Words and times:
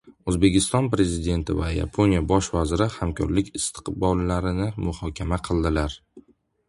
O‘zbekiston 0.31 0.87
Prezidenti 0.93 1.55
va 1.59 1.67
Yaponiya 1.73 2.23
Bosh 2.33 2.49
vaziri 2.55 2.87
hamkorlik 3.01 3.53
istiqbollarini 3.63 4.71
muhokama 4.89 5.41
qildilar 5.51 5.99